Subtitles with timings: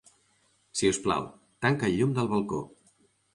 [0.79, 1.27] Si us plau,
[1.67, 2.65] tanca el llum del balcó.